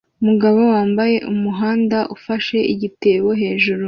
[0.21, 3.79] Umugabo yambutse umuhanda ufashe igitebo hejuru